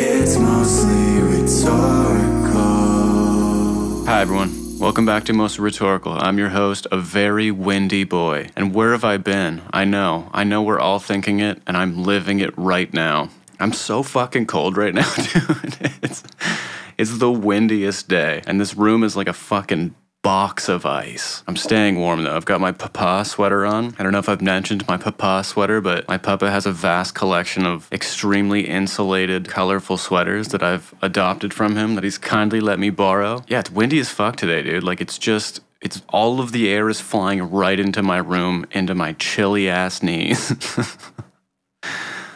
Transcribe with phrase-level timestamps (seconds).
[0.00, 2.56] It's mostly rhetorical.
[4.06, 4.78] Hi, everyone.
[4.78, 6.12] Welcome back to Most Rhetorical.
[6.12, 8.50] I'm your host, a very windy boy.
[8.54, 9.60] And where have I been?
[9.72, 10.30] I know.
[10.32, 13.30] I know we're all thinking it, and I'm living it right now.
[13.58, 15.76] I'm so fucking cold right now, dude.
[16.00, 16.22] It's,
[16.96, 21.42] it's the windiest day, and this room is like a fucking box of ice.
[21.46, 22.36] I'm staying warm though.
[22.36, 23.94] I've got my papa sweater on.
[23.98, 27.14] I don't know if I've mentioned my papa sweater, but my papa has a vast
[27.14, 32.78] collection of extremely insulated, colorful sweaters that I've adopted from him that he's kindly let
[32.78, 33.44] me borrow.
[33.48, 34.84] Yeah, it's windy as fuck today, dude.
[34.84, 38.94] Like it's just it's all of the air is flying right into my room, into
[38.94, 40.52] my chilly ass knees.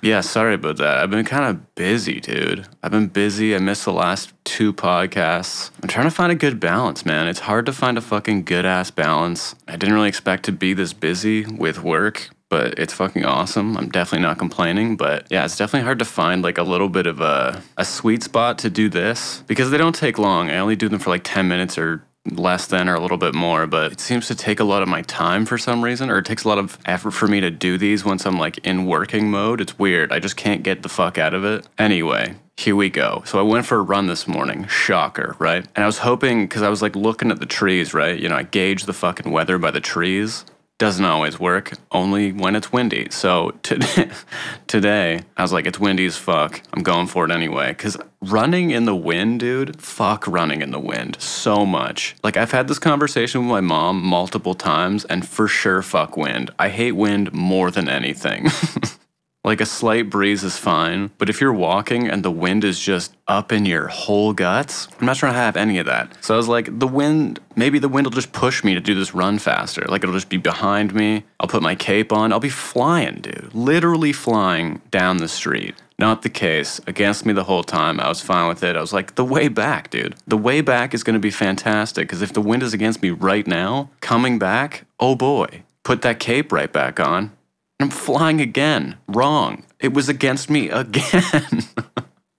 [0.00, 0.98] Yeah, sorry about that.
[0.98, 2.66] I've been kind of busy, dude.
[2.82, 3.54] I've been busy.
[3.54, 5.70] I missed the last two podcasts.
[5.82, 7.26] I'm trying to find a good balance, man.
[7.26, 9.54] It's hard to find a fucking good ass balance.
[9.66, 13.76] I didn't really expect to be this busy with work, but it's fucking awesome.
[13.76, 17.06] I'm definitely not complaining, but yeah, it's definitely hard to find like a little bit
[17.06, 20.48] of a, a sweet spot to do this because they don't take long.
[20.50, 23.34] I only do them for like 10 minutes or less than or a little bit
[23.34, 26.18] more, but it seems to take a lot of my time for some reason, or
[26.18, 28.86] it takes a lot of effort for me to do these once I'm like in
[28.86, 29.60] working mode.
[29.60, 30.12] It's weird.
[30.12, 31.66] I just can't get the fuck out of it.
[31.78, 33.22] Anyway, here we go.
[33.26, 34.66] So I went for a run this morning.
[34.66, 35.66] Shocker, right?
[35.74, 38.18] And I was hoping, because I was like looking at the trees, right?
[38.18, 40.44] You know, I gauge the fucking weather by the trees
[40.78, 43.08] doesn't always work, only when it's windy.
[43.10, 44.10] So today,
[44.68, 46.62] today I was like, it's windy as fuck.
[46.72, 47.68] I'm going for it anyway.
[47.70, 52.14] Because running in the wind, dude, fuck running in the wind so much.
[52.22, 56.52] Like, I've had this conversation with my mom multiple times, and for sure, fuck wind.
[56.58, 58.48] I hate wind more than anything.
[59.44, 63.16] Like a slight breeze is fine, but if you're walking and the wind is just
[63.28, 66.22] up in your whole guts, I'm not trying to have any of that.
[66.22, 68.94] So I was like, the wind, maybe the wind will just push me to do
[68.94, 69.84] this run faster.
[69.88, 71.24] Like it'll just be behind me.
[71.38, 72.32] I'll put my cape on.
[72.32, 73.50] I'll be flying, dude.
[73.54, 75.76] Literally flying down the street.
[76.00, 76.80] Not the case.
[76.86, 78.00] Against me the whole time.
[78.00, 78.76] I was fine with it.
[78.76, 80.16] I was like, the way back, dude.
[80.26, 83.10] The way back is going to be fantastic because if the wind is against me
[83.10, 87.32] right now, coming back, oh boy, put that cape right back on
[87.80, 88.96] I'm flying again.
[89.06, 89.64] Wrong.
[89.78, 91.62] It was against me again.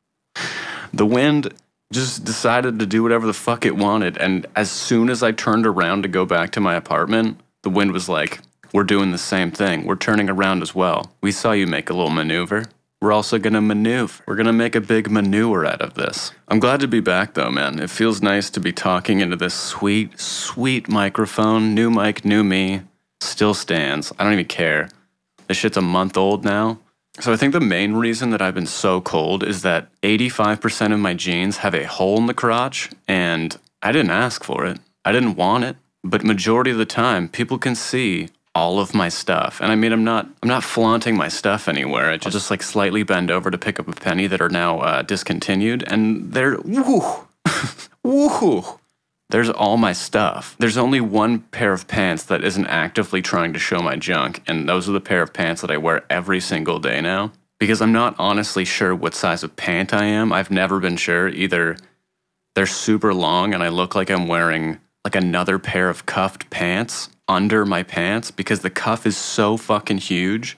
[0.94, 1.54] the wind
[1.94, 4.18] just decided to do whatever the fuck it wanted.
[4.18, 7.94] And as soon as I turned around to go back to my apartment, the wind
[7.94, 8.40] was like,
[8.74, 9.86] We're doing the same thing.
[9.86, 11.12] We're turning around as well.
[11.22, 12.66] We saw you make a little maneuver.
[13.02, 14.22] We're also gonna maneuver.
[14.28, 16.34] We're gonna make a big manure out of this.
[16.50, 17.80] I'm glad to be back though, man.
[17.80, 21.74] It feels nice to be talking into this sweet, sweet microphone.
[21.74, 22.82] New mic, new me.
[23.22, 24.12] Still stands.
[24.20, 24.90] I don't even care.
[25.50, 26.80] This shit's a month old now.
[27.20, 31.00] So I think the main reason that I've been so cold is that 85% of
[31.00, 34.80] my jeans have a hole in the crotch and I didn't ask for it.
[35.04, 39.10] I didn't want it, but majority of the time people can see all of my
[39.10, 39.60] stuff.
[39.60, 42.12] And I mean I'm not I'm not flaunting my stuff anywhere.
[42.12, 44.80] I just, just like slightly bend over to pick up a penny that are now
[44.82, 47.28] uh, discontinued and they're woo
[48.04, 48.79] woo
[49.30, 50.56] there's all my stuff.
[50.60, 54.68] There's only one pair of pants that isn't actively trying to show my junk, and
[54.68, 57.32] those are the pair of pants that I wear every single day now.
[57.60, 60.32] Because I'm not honestly sure what size of pant I am.
[60.32, 61.28] I've never been sure.
[61.28, 61.78] Either
[62.56, 67.10] they're super long and I look like I'm wearing like another pair of cuffed pants
[67.28, 70.58] under my pants because the cuff is so fucking huge.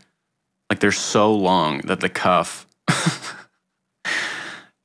[0.69, 2.67] Like they're so long that the cuff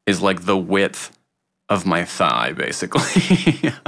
[0.06, 1.15] is like the width
[1.68, 3.72] of my thigh, basically.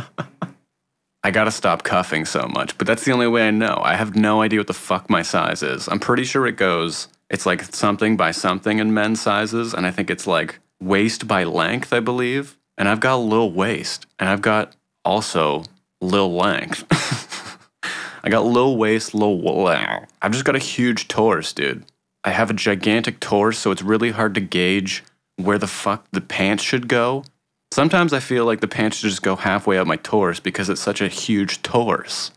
[1.22, 3.80] I gotta stop cuffing so much, but that's the only way I know.
[3.82, 5.88] I have no idea what the fuck my size is.
[5.88, 9.90] I'm pretty sure it goes, it's like something by something in men's sizes, and I
[9.90, 12.56] think it's like waist by length, I believe.
[12.76, 15.64] And I've got a little waist, and I've got also
[16.00, 16.84] little length.
[18.22, 20.12] I got little waist, length.
[20.22, 21.84] I've just got a huge torso, dude.
[22.24, 25.02] I have a gigantic torso, so it's really hard to gauge
[25.36, 27.24] where the fuck the pants should go
[27.70, 31.00] Sometimes I feel like the pants just go halfway up my torso because it's such
[31.00, 32.32] a huge torso.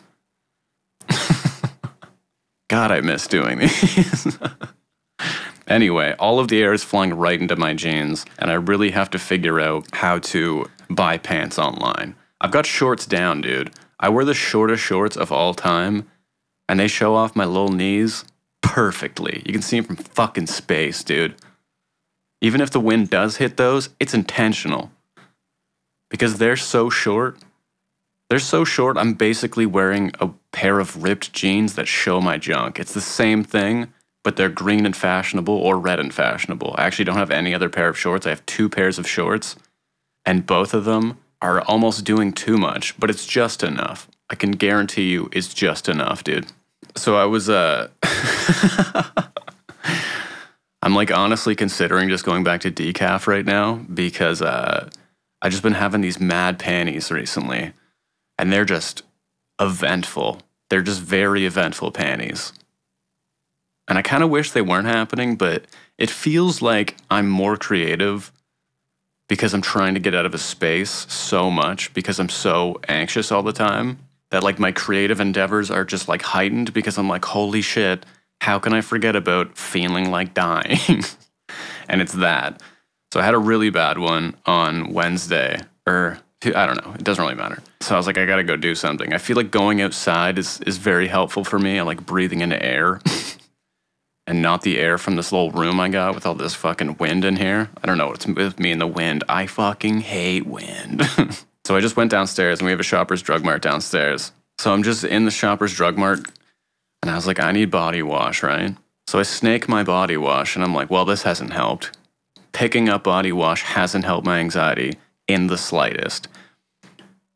[2.67, 4.37] God, I miss doing these.
[5.67, 9.09] anyway, all of the air is flying right into my jeans, and I really have
[9.11, 12.15] to figure out how to buy pants online.
[12.39, 13.71] I've got shorts down, dude.
[13.99, 16.09] I wear the shortest shorts of all time,
[16.67, 18.25] and they show off my little knees
[18.61, 19.43] perfectly.
[19.45, 21.35] You can see them from fucking space, dude.
[22.41, 24.91] Even if the wind does hit those, it's intentional
[26.11, 27.39] because they're so short.
[28.29, 32.79] They're so short, I'm basically wearing a pair of ripped jeans that show my junk.
[32.79, 33.91] It's the same thing,
[34.23, 36.75] but they're green and fashionable or red and fashionable.
[36.77, 38.27] I actually don't have any other pair of shorts.
[38.27, 39.55] I have two pairs of shorts,
[40.25, 44.07] and both of them are almost doing too much, but it's just enough.
[44.29, 46.45] I can guarantee you it's just enough, dude.
[46.95, 47.89] So I was uh
[50.83, 54.89] I'm like honestly considering just going back to decaf right now because uh,
[55.41, 57.73] I just been having these mad panties recently,
[58.37, 59.03] and they're just
[59.59, 60.41] eventful.
[60.69, 62.53] They're just very eventful panties.
[63.87, 65.65] And I kind of wish they weren't happening, but
[65.97, 68.31] it feels like I'm more creative
[69.27, 73.31] because I'm trying to get out of a space so much because I'm so anxious
[73.31, 73.99] all the time
[74.29, 78.05] that like my creative endeavors are just like heightened because I'm like, holy shit,
[78.41, 81.03] how can I forget about feeling like dying?
[81.89, 82.61] and it's that.
[83.11, 87.23] So I had a really bad one on Wednesday, or I don't know, it doesn't
[87.23, 87.61] really matter.
[87.81, 89.13] So I was like, I gotta go do something.
[89.13, 91.79] I feel like going outside is, is very helpful for me.
[91.79, 93.01] I like breathing in air
[94.27, 97.25] and not the air from this little room I got with all this fucking wind
[97.25, 97.69] in here.
[97.83, 99.23] I don't know what's with me and the wind.
[99.27, 101.01] I fucking hate wind.
[101.65, 104.31] So I just went downstairs and we have a Shoppers Drug Mart downstairs.
[104.57, 106.19] So I'm just in the Shoppers Drug Mart
[107.01, 108.75] and I was like, I need body wash, right?
[109.07, 111.95] So I snake my body wash and I'm like, well, this hasn't helped.
[112.53, 114.93] Picking up body wash hasn't helped my anxiety
[115.27, 116.27] in the slightest.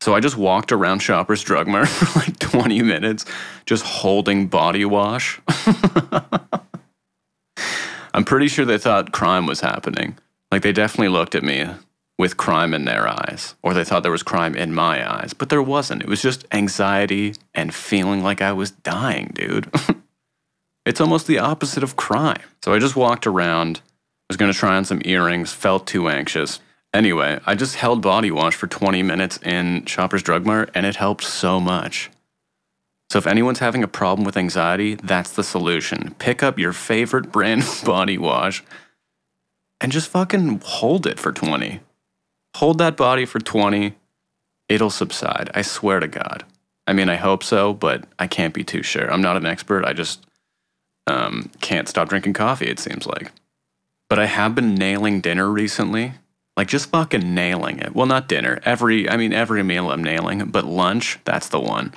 [0.01, 3.25] So I just walked around Shoppers Drug Mart for like 20 minutes,
[3.65, 5.41] just holding body wash.
[8.13, 10.17] I'm pretty sure they thought crime was happening.
[10.51, 11.67] Like they definitely looked at me
[12.17, 15.49] with crime in their eyes, or they thought there was crime in my eyes, but
[15.49, 16.01] there wasn't.
[16.01, 19.69] It was just anxiety and feeling like I was dying, dude.
[20.85, 22.41] it's almost the opposite of crime.
[22.63, 23.81] So I just walked around,
[24.29, 26.59] was gonna try on some earrings, felt too anxious.
[26.93, 30.95] Anyway, I just held body wash for 20 minutes in Shoppers Drug Mart, and it
[30.95, 32.09] helped so much.
[33.11, 36.15] So if anyone's having a problem with anxiety, that's the solution.
[36.19, 38.63] Pick up your favorite brand of body wash
[39.79, 41.81] and just fucking hold it for 20
[42.55, 43.95] hold that body for 20,
[44.69, 45.49] it'll subside.
[45.53, 46.45] I swear to God.
[46.87, 49.11] I mean, I hope so, but I can't be too sure.
[49.11, 49.83] I'm not an expert.
[49.83, 50.25] I just
[51.05, 53.31] um, can't stop drinking coffee, it seems like.
[54.09, 56.13] But I have been nailing dinner recently.
[56.57, 57.93] Like, just fucking nailing it.
[57.93, 58.59] Well, not dinner.
[58.63, 61.93] Every, I mean, every meal I'm nailing, but lunch, that's the one.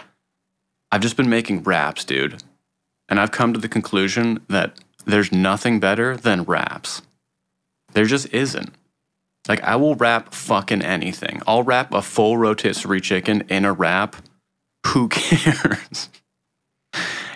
[0.90, 2.43] I've just been making wraps, dude.
[3.08, 7.02] And I've come to the conclusion that there's nothing better than wraps.
[7.93, 8.75] There just isn't.
[9.49, 11.40] Like I will wrap fucking anything.
[11.46, 14.16] I'll wrap a full rotisserie chicken in a wrap.
[14.88, 16.11] Who cares?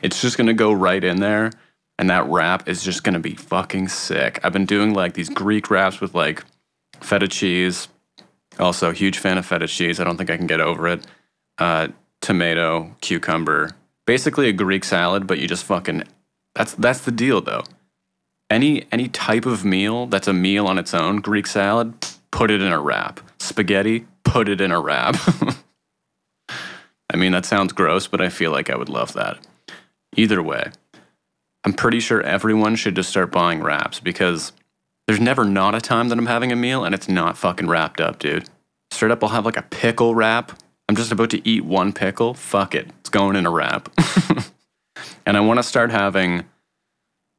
[0.02, 1.50] it's just gonna go right in there,
[2.02, 4.40] and that wrap is just gonna be fucking sick.
[4.42, 6.44] I've been doing like these Greek wraps with like
[7.00, 7.88] feta cheese.
[8.58, 10.00] Also, huge fan of feta cheese.
[10.00, 11.06] I don't think I can get over it.
[11.58, 11.88] Uh,
[12.20, 13.70] tomato, cucumber,
[14.04, 16.02] basically a Greek salad, but you just fucking.
[16.54, 17.62] That's that's the deal though
[18.52, 21.94] any any type of meal that's a meal on its own, Greek salad,
[22.30, 23.20] put it in a wrap.
[23.38, 25.16] Spaghetti, put it in a wrap.
[26.48, 29.38] I mean, that sounds gross, but I feel like I would love that.
[30.16, 30.70] Either way,
[31.64, 34.52] I'm pretty sure everyone should just start buying wraps because
[35.06, 38.00] there's never not a time that I'm having a meal and it's not fucking wrapped
[38.00, 38.48] up, dude.
[38.90, 40.52] Straight up, I'll have like a pickle wrap.
[40.88, 42.34] I'm just about to eat one pickle.
[42.34, 42.88] Fuck it.
[43.00, 43.88] It's going in a wrap.
[45.26, 46.44] and I want to start having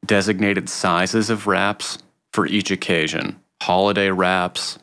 [0.06, 1.98] designated sizes of wraps
[2.31, 3.40] for each occasion.
[3.62, 4.80] Holiday wraps,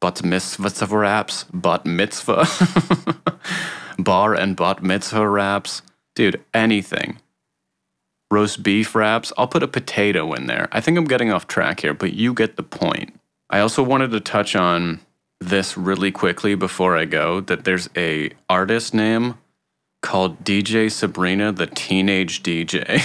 [0.00, 2.46] bat mitzvah wraps, bat mitzvah,
[3.98, 5.82] bar and bat mitzvah wraps.
[6.14, 7.18] Dude, anything.
[8.32, 9.30] Roast beef wraps.
[9.36, 10.66] I'll put a potato in there.
[10.72, 13.14] I think I'm getting off track here, but you get the point.
[13.50, 15.00] I also wanted to touch on
[15.38, 19.34] this really quickly before I go that there's a artist name
[20.00, 23.02] called DJ Sabrina the Teenage DJ.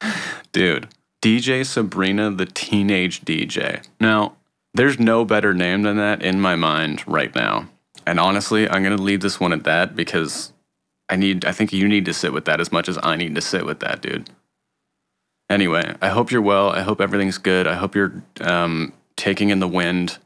[0.52, 0.88] Dude,
[1.22, 3.86] DJ Sabrina, the teenage DJ.
[4.00, 4.34] Now,
[4.74, 7.68] there's no better name than that in my mind right now.
[8.04, 10.52] And honestly, I'm going to leave this one at that because
[11.08, 13.34] I need I think you need to sit with that as much as I need
[13.34, 14.30] to sit with that, dude.
[15.50, 16.70] Anyway, I hope you're well.
[16.70, 17.66] I hope everything's good.
[17.66, 20.18] I hope you're um, taking in the wind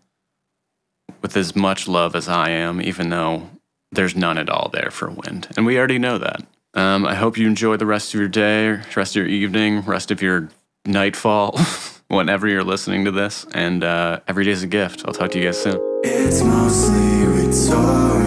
[1.22, 3.50] with as much love as I am, even though
[3.90, 5.48] there's none at all there for wind.
[5.56, 6.46] And we already know that.
[6.74, 10.10] Um, I hope you enjoy the rest of your day, rest of your evening, rest
[10.10, 10.48] of your
[10.86, 11.58] nightfall,
[12.08, 13.46] whenever you're listening to this.
[13.52, 15.02] And uh, every day's a gift.
[15.06, 15.78] I'll talk to you guys soon.
[16.04, 18.17] It's mostly rhetorical.